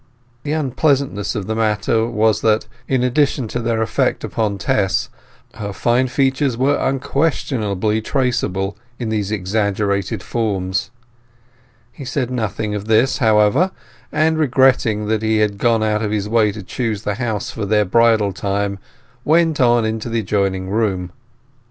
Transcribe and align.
The 0.41 0.53
unpleasantness 0.53 1.35
of 1.35 1.45
the 1.45 1.53
matter 1.53 2.07
was 2.07 2.41
that, 2.41 2.65
in 2.87 3.03
addition 3.03 3.47
to 3.49 3.59
their 3.59 3.83
effect 3.83 4.23
upon 4.23 4.57
Tess, 4.57 5.09
her 5.53 5.71
fine 5.71 6.07
features 6.07 6.57
were 6.57 6.79
unquestionably 6.79 8.01
traceable 8.01 8.75
in 8.97 9.09
these 9.09 9.31
exaggerated 9.31 10.23
forms. 10.23 10.89
He 11.91 12.03
said 12.03 12.31
nothing 12.31 12.73
of 12.73 12.85
this, 12.85 13.19
however, 13.19 13.69
and, 14.11 14.39
regretting 14.39 15.05
that 15.05 15.21
he 15.21 15.37
had 15.37 15.59
gone 15.59 15.83
out 15.83 16.01
of 16.01 16.09
his 16.09 16.27
way 16.27 16.51
to 16.51 16.63
choose 16.63 17.03
the 17.03 17.13
house 17.21 17.51
for 17.51 17.67
their 17.67 17.85
bridal 17.85 18.33
time, 18.33 18.79
went 19.23 19.61
on 19.61 19.85
into 19.85 20.09
the 20.09 20.21
adjoining 20.21 20.71
room. 20.71 21.11